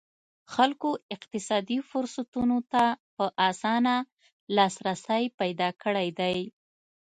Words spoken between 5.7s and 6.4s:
کړی دی.